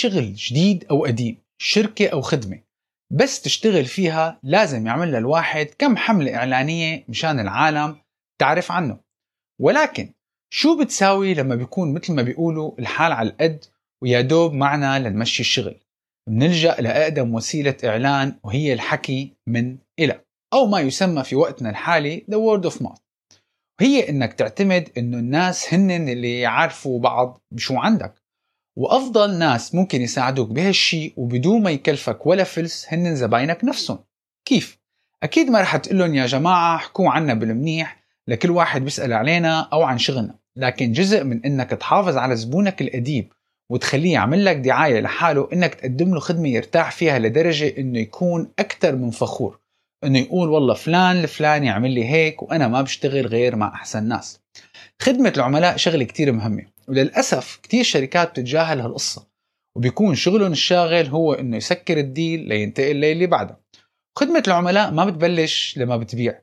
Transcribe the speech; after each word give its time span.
شغل 0.00 0.34
جديد 0.34 0.84
أو 0.90 1.04
قديم 1.04 1.38
شركة 1.58 2.08
أو 2.08 2.20
خدمة. 2.20 2.60
بس 3.12 3.42
تشتغل 3.42 3.84
فيها 3.84 4.40
لازم 4.42 4.86
يعمل 4.86 5.14
الواحد 5.14 5.66
كم 5.78 5.96
حملة 5.96 6.36
إعلانية 6.36 7.04
مشان 7.08 7.40
العالم 7.40 7.96
تعرف 8.40 8.72
عنه. 8.72 8.98
ولكن 9.60 10.12
شو 10.52 10.78
بتساوي 10.80 11.34
لما 11.34 11.54
بيكون 11.54 11.94
مثل 11.94 12.12
ما 12.12 12.22
بيقولوا 12.22 12.72
الحال 12.78 13.12
على 13.12 13.28
القد 13.30 13.64
ويا 14.02 14.20
دوب 14.20 14.52
معنا 14.52 14.98
لنمشي 14.98 15.42
الشغل؟ 15.42 15.80
بنلجأ 16.28 16.76
لأقدم 16.80 17.34
وسيلة 17.34 17.76
إعلان 17.84 18.38
وهي 18.42 18.72
الحكي 18.72 19.36
من 19.46 19.78
إلى 19.98 20.20
أو 20.52 20.66
ما 20.66 20.80
يسمى 20.80 21.24
في 21.24 21.36
وقتنا 21.36 21.70
الحالي 21.70 22.24
the 22.30 22.34
word 22.34 22.72
of 22.72 22.82
mouth. 22.82 23.00
وهي 23.80 24.08
إنك 24.08 24.32
تعتمد 24.32 24.90
إنه 24.98 25.18
الناس 25.18 25.74
هن 25.74 26.08
اللي 26.08 26.40
يعرفوا 26.40 27.00
بعض 27.00 27.40
بشو 27.50 27.76
عندك. 27.76 28.19
وأفضل 28.80 29.38
ناس 29.38 29.74
ممكن 29.74 30.02
يساعدوك 30.02 30.48
بهالشي 30.48 31.14
وبدون 31.16 31.62
ما 31.62 31.70
يكلفك 31.70 32.26
ولا 32.26 32.44
فلس 32.44 32.86
هن 32.88 33.14
زباينك 33.14 33.64
نفسهم. 33.64 33.98
كيف؟ 34.44 34.78
أكيد 35.22 35.50
ما 35.50 35.60
رح 35.60 35.76
تقول 35.76 35.98
لهم 35.98 36.14
يا 36.14 36.26
جماعة 36.26 36.76
احكوا 36.76 37.10
عنا 37.10 37.34
بالمنيح 37.34 38.02
لكل 38.28 38.50
واحد 38.50 38.84
بيسأل 38.84 39.12
علينا 39.12 39.60
أو 39.60 39.82
عن 39.82 39.98
شغلنا. 39.98 40.34
لكن 40.56 40.92
جزء 40.92 41.24
من 41.24 41.44
إنك 41.44 41.70
تحافظ 41.70 42.16
على 42.16 42.36
زبونك 42.36 42.82
القديم 42.82 43.28
وتخليه 43.70 44.12
يعمل 44.12 44.44
لك 44.44 44.56
دعاية 44.56 45.00
لحاله 45.00 45.48
إنك 45.52 45.74
تقدم 45.74 46.14
له 46.14 46.20
خدمة 46.20 46.48
يرتاح 46.48 46.92
فيها 46.92 47.18
لدرجة 47.18 47.74
إنه 47.78 47.98
يكون 47.98 48.52
أكثر 48.58 48.96
من 48.96 49.10
فخور. 49.10 49.60
إنه 50.04 50.18
يقول 50.18 50.48
والله 50.48 50.74
فلان 50.74 51.16
الفلاني 51.16 51.66
يعمل 51.66 51.90
لي 51.90 52.04
هيك 52.04 52.42
وأنا 52.42 52.68
ما 52.68 52.82
بشتغل 52.82 53.26
غير 53.26 53.56
مع 53.56 53.74
أحسن 53.74 54.08
ناس. 54.08 54.39
خدمة 55.02 55.32
العملاء 55.36 55.76
شغلة 55.76 56.04
كتير 56.04 56.32
مهمة 56.32 56.66
وللأسف 56.88 57.60
كتير 57.62 57.84
شركات 57.84 58.30
بتتجاهل 58.30 58.80
هالقصة 58.80 59.26
وبيكون 59.76 60.14
شغلهم 60.14 60.52
الشاغل 60.52 61.06
هو 61.06 61.32
إنه 61.32 61.56
يسكر 61.56 61.98
الديل 61.98 62.48
لينتقل 62.48 62.96
للي 62.96 63.26
بعده. 63.26 63.60
خدمة 64.18 64.42
العملاء 64.46 64.90
ما 64.90 65.04
بتبلش 65.04 65.78
لما 65.78 65.96
بتبيع 65.96 66.40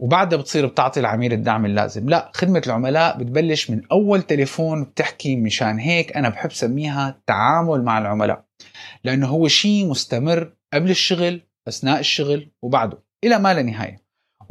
وبعدها 0.00 0.38
بتصير 0.38 0.66
بتعطي 0.66 1.00
العميل 1.00 1.32
الدعم 1.32 1.66
اللازم 1.66 2.08
لا 2.08 2.30
خدمة 2.34 2.62
العملاء 2.66 3.18
بتبلش 3.18 3.70
من 3.70 3.82
أول 3.92 4.22
تليفون 4.22 4.84
بتحكي 4.84 5.36
مشان 5.36 5.78
هيك 5.78 6.16
أنا 6.16 6.28
بحب 6.28 6.52
سميها 6.52 7.22
تعامل 7.26 7.84
مع 7.84 7.98
العملاء 7.98 8.44
لأنه 9.04 9.26
هو 9.28 9.48
شيء 9.48 9.86
مستمر 9.86 10.54
قبل 10.72 10.90
الشغل 10.90 11.40
أثناء 11.68 12.00
الشغل 12.00 12.50
وبعده 12.62 12.98
إلى 13.24 13.38
ما 13.38 13.54
لا 13.54 13.62
نهاية. 13.62 14.01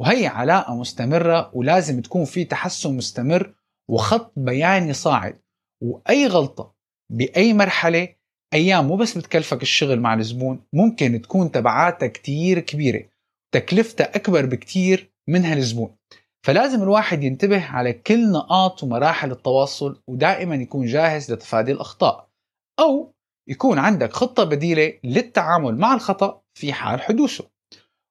وهي 0.01 0.27
علاقة 0.27 0.75
مستمرة 0.75 1.51
ولازم 1.53 2.01
تكون 2.01 2.25
في 2.25 2.45
تحسن 2.45 2.97
مستمر 2.97 3.53
وخط 3.89 4.33
بياني 4.35 4.93
صاعد. 4.93 5.39
وأي 5.83 6.27
غلطة 6.27 6.73
بأي 7.11 7.53
مرحلة 7.53 8.15
أيام 8.53 8.87
مو 8.87 8.95
بس 8.95 9.17
بتكلفك 9.17 9.61
الشغل 9.61 9.99
مع 9.99 10.13
الزبون 10.13 10.63
ممكن 10.73 11.21
تكون 11.21 11.51
تبعاتها 11.51 12.07
كتير 12.07 12.59
كبيرة 12.59 13.03
تكلفتها 13.53 14.15
أكبر 14.15 14.45
بكتير 14.45 15.11
منها 15.29 15.53
الزبون. 15.53 15.95
فلازم 16.45 16.83
الواحد 16.83 17.23
ينتبه 17.23 17.65
على 17.65 17.93
كل 17.93 18.31
نقاط 18.31 18.83
ومراحل 18.83 19.31
التواصل 19.31 20.01
ودائما 20.07 20.55
يكون 20.55 20.85
جاهز 20.85 21.31
لتفادي 21.31 21.71
الأخطاء. 21.71 22.29
أو 22.79 23.13
يكون 23.49 23.79
عندك 23.79 24.13
خطة 24.13 24.43
بديلة 24.43 24.93
للتعامل 25.03 25.77
مع 25.77 25.93
الخطأ 25.93 26.41
في 26.53 26.73
حال 26.73 27.01
حدوثه. 27.01 27.51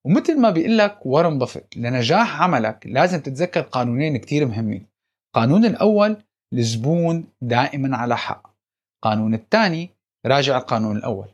ومثل 0.07 0.41
ما 0.41 0.51
بيقول 0.51 0.79
لك 0.79 1.07
وارن 1.07 1.39
بافيت 1.39 1.77
لنجاح 1.77 2.43
عملك 2.43 2.87
لازم 2.87 3.21
تتذكر 3.21 3.61
قانونين 3.61 4.17
كتير 4.17 4.47
مهمين. 4.47 4.87
القانون 5.29 5.65
الأول 5.65 6.17
الزبون 6.53 7.25
دائما 7.43 7.97
على 7.97 8.17
حق. 8.17 8.55
القانون 8.97 9.35
الثاني 9.35 9.91
راجع 10.27 10.59
القانون 10.59 10.97
الأول. 10.97 11.29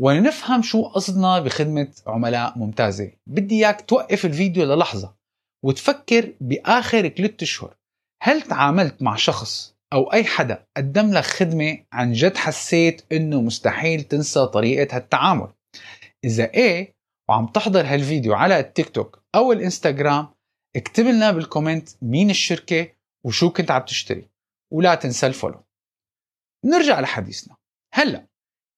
ونفهم 0.00 0.62
شو 0.62 0.82
قصدنا 0.82 1.40
بخدمة 1.40 1.88
عملاء 2.06 2.58
ممتازة 2.58 3.12
بدي 3.26 3.54
إياك 3.54 3.80
توقف 3.80 4.24
الفيديو 4.24 4.64
للحظة 4.64 5.14
وتفكر 5.64 6.32
بآخر 6.40 7.08
ثلاثة 7.08 7.36
أشهر. 7.42 7.74
هل 8.22 8.42
تعاملت 8.42 9.02
مع 9.02 9.16
شخص 9.16 9.74
أو 9.92 10.12
أي 10.12 10.24
حدا 10.24 10.66
قدم 10.76 11.12
لك 11.12 11.24
خدمة 11.24 11.78
عن 11.92 12.12
جد 12.12 12.36
حسيت 12.36 13.02
إنه 13.12 13.40
مستحيل 13.40 14.02
تنسى 14.02 14.46
طريقة 14.46 14.96
هالتعامل؟ 14.96 15.48
إذا 16.24 16.54
إيه 16.54 16.93
وعم 17.28 17.46
تحضر 17.46 17.86
هالفيديو 17.86 18.34
على 18.34 18.60
التيك 18.60 18.88
توك 18.88 19.22
أو 19.34 19.52
الإنستغرام 19.52 20.28
اكتب 20.76 21.04
لنا 21.04 21.30
بال 21.30 21.43
comment 21.43 21.88
مين 22.02 22.30
الشركة 22.30 22.88
وشو 23.24 23.50
كنت 23.50 23.70
عم 23.70 23.82
تشتري 23.82 24.28
ولا 24.72 24.94
تنسى 24.94 25.26
ال 25.26 25.31
follow. 25.31 25.64
نرجع 26.64 27.00
لحديثنا. 27.00 27.56
هلأ 27.94 28.26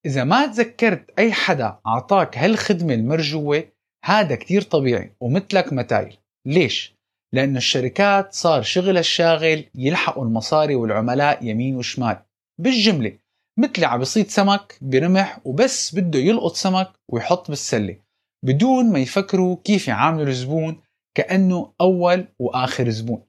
إذا 0.06 0.24
ما 0.24 0.46
تذكرت 0.46 1.18
أي 1.18 1.32
حدا 1.32 1.78
أعطاك 1.86 2.38
هالخدمة 2.38 2.94
المرجوة 2.94 3.64
هذا 4.04 4.36
كتير 4.36 4.62
طبيعي 4.62 5.12
ومثلك 5.20 5.72
متايل. 5.72 6.16
ليش؟ 6.46 6.96
لأن 7.34 7.56
الشركات 7.56 8.34
صار 8.34 8.62
شغل 8.62 8.98
الشاغل 8.98 9.64
يلحقوا 9.74 10.24
المصاري 10.24 10.74
والعملاء 10.74 11.44
يمين 11.44 11.76
وشمال. 11.76 12.22
بالجملة 12.60 13.18
مثل 13.58 13.84
عم 13.84 14.00
بصيد 14.00 14.30
سمك 14.30 14.78
برمح 14.80 15.40
وبس 15.44 15.94
بده 15.94 16.18
يلقط 16.18 16.54
سمك 16.54 16.92
ويحط 17.08 17.48
بالسلة. 17.48 18.05
بدون 18.46 18.92
ما 18.92 18.98
يفكروا 18.98 19.56
كيف 19.64 19.88
يعاملوا 19.88 20.26
الزبون 20.26 20.80
كأنه 21.16 21.72
أول 21.80 22.28
وآخر 22.38 22.90
زبون. 22.90 23.22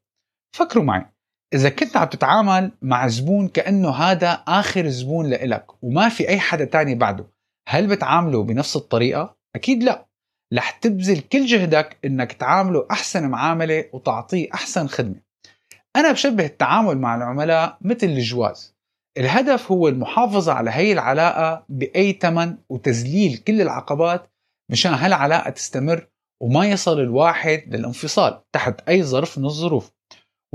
فكروا 0.55 0.83
معي. 0.83 1.05
إذا 1.53 1.69
كنت 1.69 1.97
عم 1.97 2.07
تتعامل 2.07 2.71
مع 2.81 3.07
زبون 3.07 3.47
كأنه 3.47 3.89
هذا 3.89 4.31
آخر 4.47 4.87
زبون 4.87 5.29
لإلك 5.29 5.83
وما 5.83 6.09
في 6.09 6.29
أي 6.29 6.39
حدا 6.39 6.65
تاني 6.65 6.95
بعده 6.95 7.27
هل 7.69 7.87
بتعامله 7.87 8.43
بنفس 8.43 8.75
الطريقة؟ 8.75 9.37
أكيد 9.55 9.83
لا. 9.83 10.07
رح 10.53 10.71
تبذل 10.71 11.19
كل 11.19 11.45
جهدك 11.45 11.97
إنك 12.05 12.33
تعامله 12.33 12.87
أحسن 12.91 13.29
معاملة 13.29 13.85
وتعطيه 13.93 14.47
أحسن 14.53 14.87
خدمة. 14.87 15.21
أنا 15.95 16.11
بشبه 16.11 16.45
التعامل 16.45 16.97
مع 16.97 17.15
العملاء 17.15 17.77
مثل 17.81 18.07
الجواز. 18.07 18.75
الهدف 19.17 19.71
هو 19.71 19.87
المحافظة 19.87 20.53
على 20.53 20.71
هي 20.71 20.91
العلاقة 20.91 21.65
بأي 21.69 22.13
ثمن 22.21 22.57
وتذليل 22.69 23.37
كل 23.37 23.61
العقبات 23.61 24.29
مشان 24.71 24.93
هالعلاقة 24.93 25.49
تستمر 25.49 26.07
وما 26.41 26.65
يصل 26.65 26.99
الواحد 26.99 27.63
للانفصال 27.67 28.41
تحت 28.51 28.89
أي 28.89 29.03
ظرف 29.03 29.37
من 29.37 29.45
الظروف. 29.45 29.91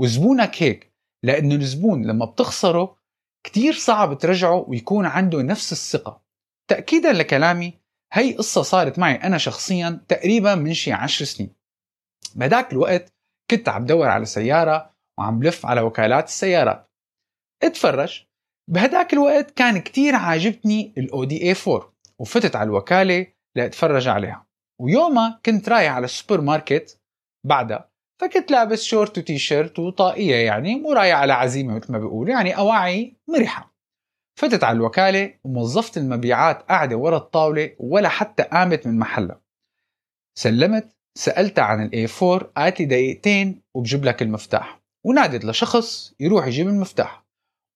وزبونك 0.01 0.63
هيك 0.63 0.93
لأنه 1.25 1.55
الزبون 1.55 2.05
لما 2.05 2.25
بتخسره 2.25 2.97
كتير 3.45 3.73
صعب 3.73 4.17
ترجعه 4.17 4.65
ويكون 4.67 5.05
عنده 5.05 5.41
نفس 5.41 5.71
الثقة. 5.71 6.23
تأكيدا 6.69 7.13
لكلامي 7.13 7.73
هي 8.13 8.33
قصة 8.33 8.61
صارت 8.61 8.99
معي 8.99 9.15
أنا 9.15 9.37
شخصيا 9.37 10.01
تقريبا 10.07 10.55
من 10.55 10.73
شي 10.73 10.91
عشر 10.91 11.25
سنين. 11.25 11.55
بهداك 12.35 12.73
الوقت 12.73 13.13
كنت 13.51 13.69
عم 13.69 13.85
دور 13.85 14.07
على 14.07 14.25
سيارة 14.25 14.93
وعم 15.19 15.39
بلف 15.39 15.65
على 15.65 15.81
وكالات 15.81 16.27
السيارات. 16.27 16.89
اتفرج 17.63 18.23
بهداك 18.69 19.13
الوقت 19.13 19.51
كان 19.51 19.77
كتير 19.77 20.15
عاجبتني 20.15 20.93
الاودي 20.97 21.41
A 21.43 21.55
4 21.67 21.93
وفتت 22.19 22.55
على 22.55 22.67
الوكالة 22.67 23.32
لأتفرج 23.57 24.07
عليها. 24.07 24.47
ويومها 24.81 25.39
كنت 25.45 25.69
رايح 25.69 25.93
على 25.93 26.05
السوبر 26.05 26.41
ماركت 26.41 26.99
بعدها 27.47 27.89
فكنت 28.21 28.51
لابس 28.51 28.83
شورت 28.83 29.17
وتي 29.17 29.37
شيرت 29.37 29.79
وطاقية 29.79 30.35
يعني 30.35 30.75
مو 30.75 30.93
رايح 30.93 31.17
على 31.17 31.33
عزيمة 31.33 31.75
مثل 31.75 31.91
ما 31.91 31.99
بيقول 31.99 32.29
يعني 32.29 32.57
أواعي 32.57 33.15
مريحة. 33.29 33.73
فتت 34.39 34.63
على 34.63 34.75
الوكالة 34.75 35.33
وموظفة 35.43 36.01
المبيعات 36.01 36.61
قاعدة 36.61 36.95
ورا 36.95 37.17
الطاولة 37.17 37.75
ولا 37.79 38.09
حتى 38.09 38.43
قامت 38.43 38.87
من 38.87 38.99
محلها. 38.99 39.41
سلمت 40.39 40.95
سألتها 41.17 41.63
عن 41.63 41.85
ال 41.85 41.96
A 41.96 42.07
4 42.21 42.51
قالت 42.57 42.79
لي 42.79 42.85
دقيقتين 42.85 43.61
وبجيب 43.75 44.05
لك 44.05 44.21
المفتاح. 44.21 44.81
ونادت 45.05 45.45
لشخص 45.45 46.13
يروح 46.19 46.47
يجيب 46.47 46.67
المفتاح. 46.67 47.25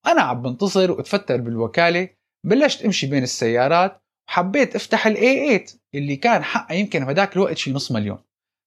أنا 0.07 0.21
عم 0.21 0.41
بنتظر 0.41 0.91
وأتفتل 0.91 1.37
بالوكالة 1.41 2.09
بلشت 2.45 2.85
أمشي 2.85 3.07
بين 3.07 3.23
السيارات 3.23 4.01
وحبيت 4.27 4.75
افتح 4.75 5.07
ال 5.07 5.32
A 5.32 5.57
8 5.57 5.65
اللي 5.95 6.15
كان 6.15 6.43
حقها 6.43 6.75
يمكن 6.75 7.05
بهداك 7.05 7.35
الوقت 7.35 7.57
شي 7.57 7.73
نص 7.73 7.91
مليون. 7.91 8.17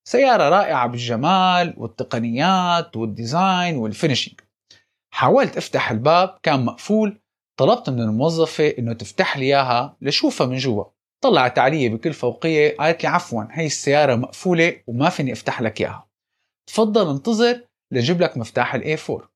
سيارة 0.08 0.48
رائعة 0.48 0.86
بالجمال 0.86 1.74
والتقنيات 1.76 2.96
وال 2.96 3.16
design 3.16 3.76
وال 3.76 3.88
finishing 3.88 4.40
حاولت 5.14 5.56
افتح 5.56 5.90
الباب 5.90 6.38
كان 6.42 6.64
مقفول. 6.64 7.20
طلبت 7.58 7.90
من 7.90 8.00
الموظفة 8.00 8.74
إنه 8.78 8.92
تفتح 8.92 9.36
لي 9.36 9.44
إياها 9.44 9.96
لشوفها 10.00 10.46
من 10.46 10.56
جوا. 10.56 10.84
طلعت 11.22 11.58
علي 11.58 11.88
بكل 11.88 12.12
فوقية 12.12 12.76
قالت 12.76 13.02
لي 13.02 13.08
عفوا 13.08 13.44
هي 13.50 13.66
السيارة 13.66 14.14
مقفولة 14.14 14.82
وما 14.86 15.08
فيني 15.08 15.32
أفتح 15.32 15.62
لك 15.62 15.80
إياها. 15.80 16.08
تفضل 16.68 17.10
انتظر 17.10 17.64
لجيب 17.92 18.20
لك 18.20 18.36
مفتاح 18.36 18.74
ال 18.74 18.85
A 18.85 18.96
4 19.10 19.30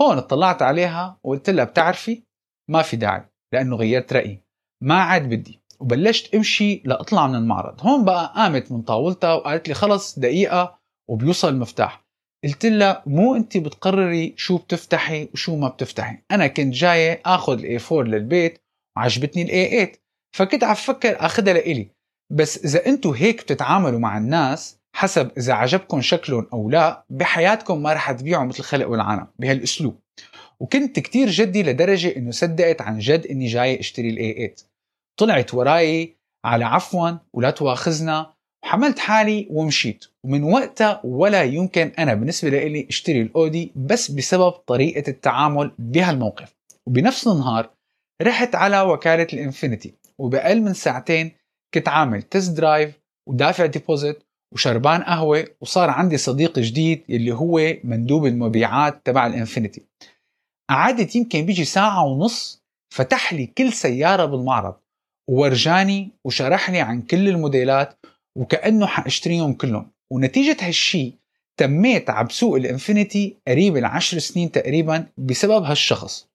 هون 0.00 0.18
اطلعت 0.18 0.62
عليها 0.62 1.18
وقلت 1.24 1.50
لها 1.50 1.64
بتعرفي؟ 1.64 2.22
ما 2.70 2.82
في 2.82 2.96
داعي 2.96 3.24
لأنه 3.52 3.76
غيرت 3.76 4.12
رأيي. 4.12 4.40
ما 4.82 4.94
عاد 4.94 5.28
بدي. 5.28 5.63
وبلشت 5.84 6.34
امشي 6.34 6.82
لأطلع 6.84 7.26
من 7.26 7.34
المعرض. 7.34 7.86
هون 7.86 8.04
بقى 8.04 8.32
قامت 8.36 8.72
من 8.72 8.82
طاولتها 8.82 9.34
وقالت 9.34 9.68
لي 9.68 9.74
خلص 9.74 10.18
دقيقة 10.18 10.78
وبيوصل 11.10 11.48
المفتاح. 11.48 12.04
قلت 12.44 12.66
لها 12.66 13.02
مو 13.06 13.36
انت 13.36 13.56
بتقرري 13.56 14.34
شو 14.36 14.56
بتفتحي 14.56 15.28
وشو 15.32 15.56
ما 15.56 15.68
بتفتحي. 15.68 16.18
أنا 16.30 16.46
كنت 16.46 16.74
جاية 16.74 17.22
آخذ 17.26 17.52
ال 17.58 17.68
A 17.68 17.78
4 17.92 18.02
للبيت 18.02 18.58
وعجبتني 18.96 19.42
ال 19.42 19.55
A 19.55 19.68
8 19.68 19.92
فكنت 20.36 20.64
عم 20.64 20.74
فكر 20.74 21.16
أخذها 21.26 21.54
لإلي. 21.54 21.88
بس 22.32 22.64
إذا 22.64 22.86
أنتم 22.86 23.10
هيك 23.10 23.42
بتتعاملوا 23.42 23.98
مع 23.98 24.18
الناس 24.18 24.78
حسب 24.96 25.30
إذا 25.38 25.52
عجبكم 25.52 26.00
شكلهم 26.00 26.46
أو 26.52 26.70
لا 26.70 27.04
بحياتكم 27.10 27.82
ما 27.82 27.92
رح 27.92 28.12
تبيعوا 28.12 28.44
مثل 28.44 28.62
الخلق 28.62 28.88
والعالم 28.88 29.26
بهالأسلوب. 29.38 30.00
وكنت 30.60 31.00
كتير 31.00 31.30
جدي 31.30 31.62
لدرجة 31.62 32.16
إنه 32.16 32.30
صدقت 32.30 32.82
عن 32.82 32.98
جد 32.98 33.26
إني 33.26 33.46
جاي 33.46 33.80
أشتري 33.80 34.10
ال 34.10 34.21
A 34.21 34.32
8 34.32 34.73
طلعت 35.16 35.54
وراي 35.54 36.16
على 36.44 36.64
عفوا 36.64 37.10
ولا 37.32 37.50
تواخذنا. 37.50 38.34
وحملت 38.64 38.98
حالي 38.98 39.46
ومشيت. 39.50 40.04
ومن 40.24 40.42
وقتها 40.44 41.00
ولا 41.04 41.42
يمكن 41.42 41.92
أنا 41.98 42.14
بالنسبة 42.14 42.50
لي 42.50 42.86
أشتري 42.88 43.20
الأودي 43.22 43.72
بس 43.76 44.10
بسبب 44.10 44.50
طريقة 44.50 45.10
التعامل 45.10 45.70
بهالموقف. 45.78 46.54
وبنفس 46.86 47.28
النهار 47.28 47.70
رحت 48.22 48.54
على 48.54 48.80
وكالة 48.80 49.26
الإنفينيتي. 49.32 49.94
وبأقل 50.18 50.62
من 50.62 50.74
ساعتين 50.74 51.32
كنت 51.74 51.88
عامل 51.88 52.22
test 52.22 52.56
drive 52.56 52.94
ودافع 53.28 53.66
deposit 53.66 54.22
وشربان 54.54 55.02
قهوة. 55.02 55.46
وصار 55.60 55.90
عندي 55.90 56.16
صديق 56.16 56.58
جديد 56.58 57.04
اللي 57.10 57.34
هو 57.34 57.74
مندوب 57.84 58.26
المبيعات 58.26 59.06
تبع 59.06 59.26
الإنفينيتي. 59.26 59.82
قعدت 60.70 61.16
يمكن 61.16 61.46
بيجي 61.46 61.64
ساعة 61.64 62.04
ونص 62.04 62.64
فتح 62.94 63.32
لي 63.32 63.46
كل 63.46 63.72
سيارة 63.72 64.24
بالمعرض. 64.24 64.74
وورجاني 65.28 66.10
وشرح 66.24 66.70
لي 66.70 66.80
عن 66.80 67.02
كل 67.02 67.28
الموديلات 67.28 67.98
وكأنه 68.36 68.86
حأشتريهم 68.86 69.52
كلهم. 69.52 69.90
ونتيجة 70.10 70.56
هالشي 70.60 71.12
تميت 71.56 72.10
على 72.10 72.26
بسوق 72.26 72.56
الإنفينيتي 72.56 73.36
قريب 73.48 73.76
العشر 73.76 74.18
سنين 74.18 74.52
تقريبا 74.52 75.06
بسبب 75.18 75.62
هالشخص. 75.62 76.26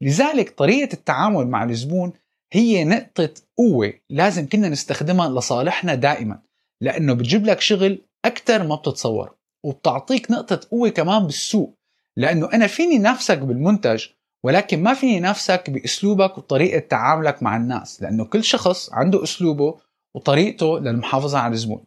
لذلك 0.00 0.50
طريقة 0.50 0.92
التعامل 0.92 1.46
مع 1.46 1.64
الزبون 1.64 2.12
هي 2.52 2.84
نقطة 2.84 3.30
قوة 3.58 3.92
لازم 4.10 4.48
كنا 4.48 4.68
نستخدمها 4.68 5.28
لصالحنا 5.28 5.94
دائما 5.94 6.38
لأنه 6.80 7.12
بتجيب 7.12 7.46
لك 7.46 7.60
شغل 7.60 8.02
أكثر 8.24 8.66
ما 8.66 8.74
بتتصور. 8.74 9.34
وبتعطيك 9.64 10.30
نقطة 10.30 10.60
قوة 10.70 10.88
كمان 10.88 11.26
بالسوق 11.26 11.74
لأنه 12.16 12.52
أنا 12.52 12.66
فيني 12.66 12.98
نفسك 12.98 13.38
بالمنتج 13.38 14.06
ولكن 14.44 14.82
ما 14.82 14.94
فيني 14.94 15.20
نفسك 15.20 15.70
بأسلوبك 15.70 16.38
وطريقة 16.38 16.78
تعاملك 16.78 17.42
مع 17.42 17.56
الناس 17.56 18.02
لأنه 18.02 18.24
كل 18.24 18.44
شخص 18.44 18.92
عنده 18.92 19.22
أسلوبه 19.22 19.80
وطريقته 20.16 20.78
للمحافظة 20.78 21.38
على 21.38 21.52
الزبون. 21.52 21.84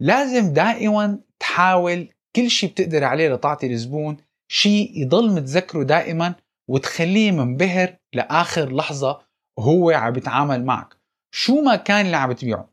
لازم 0.00 0.52
دائما 0.52 1.18
تحاول 1.40 2.08
كل 2.36 2.50
شيء 2.50 2.70
بتقدر 2.70 3.04
عليه 3.04 3.34
لتعطي 3.34 3.66
الزبون 3.66 4.16
شيء 4.50 5.02
يضل 5.02 5.34
متذكره 5.34 5.82
دائما 5.82 6.34
وتخليه 6.70 7.30
منبهر 7.32 7.96
لآخر 8.14 8.76
لحظة 8.76 9.20
وهو 9.58 9.90
عم 9.90 10.12
بيتعامل 10.12 10.64
معك. 10.64 10.96
شو 11.34 11.60
ما 11.60 11.76
كان 11.76 12.06
اللي 12.06 12.16
عم 12.16 12.32
تبيعه. 12.32 12.72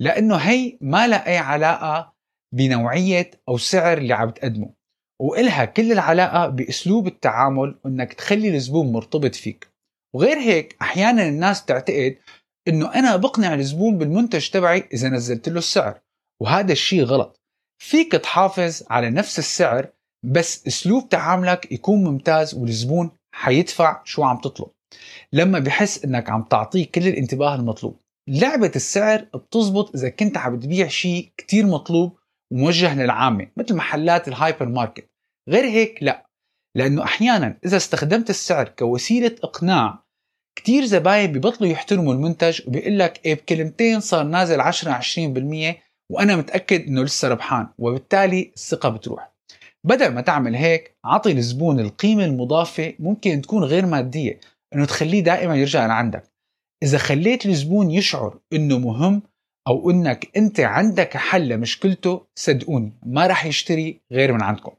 لأنه 0.00 0.36
هي 0.36 0.78
ما 0.80 1.06
لها 1.06 1.26
أي 1.26 1.36
علاقة 1.36 2.14
بنوعية 2.54 3.30
أو 3.48 3.58
سعر 3.58 3.98
اللي 3.98 4.14
عم 4.14 4.30
تقدمه. 4.30 4.77
وإلها 5.20 5.64
كل 5.64 5.92
العلاقة 5.92 6.48
بأسلوب 6.48 7.06
التعامل 7.06 7.78
وإنك 7.84 8.12
تخلي 8.12 8.54
الزبون 8.56 8.92
مرتبط 8.92 9.34
فيك. 9.34 9.68
وغير 10.14 10.38
هيك 10.38 10.76
أحيانا 10.82 11.28
الناس 11.28 11.64
تعتقد 11.64 12.16
إنه 12.68 12.94
أنا 12.94 13.16
بقنع 13.16 13.54
الزبون 13.54 13.98
بالمنتج 13.98 14.50
تبعي 14.50 14.88
إذا 14.92 15.08
نزلت 15.08 15.48
له 15.48 15.58
السعر 15.58 16.00
وهذا 16.42 16.72
الشيء 16.72 17.02
غلط. 17.04 17.40
فيك 17.82 18.12
تحافظ 18.12 18.82
على 18.90 19.10
نفس 19.10 19.38
السعر 19.38 19.88
بس 20.24 20.66
أسلوب 20.66 21.08
تعاملك 21.08 21.72
يكون 21.72 22.04
ممتاز 22.04 22.54
والزبون 22.54 23.10
حيدفع 23.34 24.00
شو 24.04 24.22
عم 24.22 24.40
تطلب. 24.40 24.68
لما 25.32 25.58
بحس 25.58 26.04
إنك 26.04 26.30
عم 26.30 26.42
تعطيه 26.42 26.86
كل 26.86 27.08
الانتباه 27.08 27.54
المطلوب. 27.54 28.00
لعبة 28.28 28.72
السعر 28.76 29.26
بتزبط 29.34 29.94
إذا 29.96 30.08
كنت 30.08 30.36
عم 30.36 30.60
تبيع 30.60 30.88
شيء 30.88 31.32
كتير 31.36 31.66
مطلوب 31.66 32.17
وموجه 32.52 32.94
للعامة 32.94 33.46
مثل 33.56 33.74
محلات 33.74 34.28
الهايبر 34.28 34.68
ماركت. 34.68 35.10
غير 35.48 35.64
هيك 35.64 36.02
لا. 36.02 36.26
لأنه 36.76 37.04
أحيانا 37.04 37.58
إذا 37.64 37.76
استخدمت 37.76 38.30
السعر 38.30 38.68
كوسيلة 38.68 39.36
إقناع 39.42 40.04
كتير 40.58 40.84
زباين 40.84 41.32
ببطلوا 41.32 41.70
يحترموا 41.70 42.14
المنتج 42.14 42.68
وبيقول 42.68 42.98
لك 42.98 43.26
إيه 43.26 43.34
بكلمتين 43.34 44.00
صار 44.00 44.24
نازل 44.24 44.60
10 44.60 45.00
20% 45.00 45.74
وأنا 46.12 46.36
متأكد 46.36 46.86
إنه 46.86 47.02
لسه 47.02 47.28
ربحان 47.28 47.68
وبالتالي 47.78 48.52
الثقة 48.56 48.88
بتروح. 48.88 49.32
بدل 49.84 50.08
ما 50.08 50.20
تعمل 50.20 50.56
هيك 50.56 50.96
عطي 51.04 51.32
الزبون 51.32 51.80
القيمة 51.80 52.24
المضافة 52.24 52.94
ممكن 52.98 53.42
تكون 53.42 53.64
غير 53.64 53.86
مادية 53.86 54.40
إنه 54.74 54.84
تخليه 54.84 55.20
دائما 55.20 55.56
يرجع 55.56 55.86
لعندك. 55.86 56.22
إذا 56.82 56.98
خليت 56.98 57.46
الزبون 57.46 57.90
يشعر 57.90 58.38
إنه 58.52 58.78
مهم 58.78 59.22
أو 59.68 59.90
إنك 59.90 60.36
أنت 60.36 60.60
عندك 60.60 61.16
حل 61.16 61.48
لمشكلته 61.48 62.26
صدقوني 62.34 62.92
ما 63.06 63.26
راح 63.26 63.46
يشتري 63.46 64.00
غير 64.12 64.32
من 64.32 64.42
عندكم. 64.42 64.72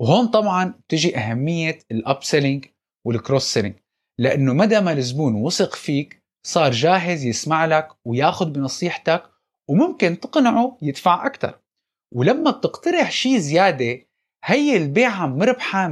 وهون 0.00 0.26
طبعا 0.26 0.74
بتجي 0.86 1.16
أهمية 1.16 1.78
ال 1.90 2.01
up 2.01 2.22
selling 2.22 2.64
وال 3.04 3.18
cross 3.18 3.54
selling 3.54 3.74
لأنه 4.18 4.52
مجرد 4.52 4.80
ما 4.80 4.92
الزبون 4.92 5.34
وثق 5.34 5.74
فيك 5.74 6.22
صار 6.46 6.70
جاهز 6.70 7.24
يسمع 7.24 7.66
لك 7.66 7.88
وياخذ 8.04 8.50
بنصيحتك 8.50 9.22
وممكن 9.68 10.20
تقنعه 10.20 10.78
يدفع 10.82 11.26
أكثر 11.26 11.58
ولما 12.14 12.50
بتقترح 12.50 13.10
شيء 13.10 13.38
زيادة 13.38 14.00
هي 14.44 14.76
البيعة 14.76 15.26
مربحة 15.26 15.88
100% 15.88 15.90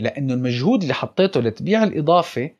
لأنه 0.00 0.34
المجهود 0.34 0.82
اللي 0.82 0.94
حطيته 0.94 1.40
لتبيع 1.40 1.82
الإضافة 1.82 2.50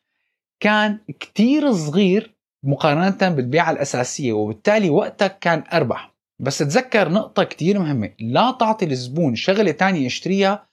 كان 0.61 0.99
كتير 1.21 1.73
صغير 1.73 2.35
مقارنة 2.65 3.35
بالبيعة 3.35 3.71
الأساسية 3.71 4.33
وبالتالي 4.33 4.91
وقتك 4.91 5.39
كان 5.39 5.65
أربح 5.73 6.15
بس 6.41 6.59
تذكر 6.59 7.09
نقطة 7.09 7.45
كتير 7.45 7.79
مهمة 7.79 8.11
لا 8.21 8.51
تعطي 8.51 8.85
الزبون 8.87 9.35
شغلة 9.35 9.71
تانية 9.71 10.07
يشتريها 10.07 10.67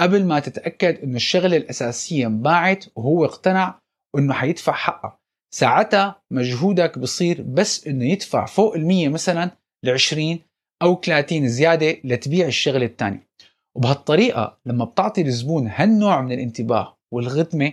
قبل 0.00 0.24
ما 0.24 0.40
تتأكد 0.40 1.02
انه 1.02 1.16
الشغلة 1.16 1.56
الأساسية 1.56 2.26
انباعت 2.26 2.84
وهو 2.96 3.24
اقتنع 3.24 3.80
وانه 4.14 4.34
حيدفع 4.34 4.72
حقها 4.72 5.18
ساعتها 5.54 6.22
مجهودك 6.30 6.98
بصير 6.98 7.42
بس 7.42 7.86
إنه 7.86 8.04
يدفع 8.04 8.46
فوق 8.46 8.74
المية 8.74 9.08
مثلا 9.08 9.50
ل20 9.86 10.38
أو 10.82 11.00
30 11.00 11.48
زيادة 11.48 11.96
لتبيع 12.04 12.46
الشغلة 12.46 12.86
الثانية 12.86 13.28
وبهالطريقة 13.76 14.58
لما 14.66 14.84
بتعطي 14.84 15.22
الزبون 15.22 15.68
هالنوع 15.68 16.20
من 16.20 16.32
الانتباه 16.32 16.96
والخدمة 17.12 17.72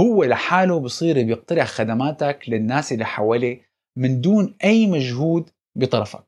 هو 0.00 0.24
لحاله 0.24 0.80
بصير 0.80 1.22
بيقترح 1.22 1.66
خدماتك 1.66 2.38
للناس 2.48 2.92
اللي 2.92 3.04
حواليه 3.04 3.60
من 3.96 4.20
دون 4.20 4.56
أي 4.64 4.86
مجهود 4.86 5.50
بطرفك. 5.76 6.24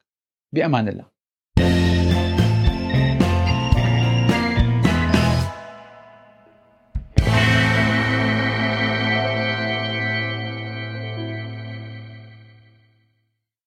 بأمان 0.53 0.89
الله. 0.89 1.05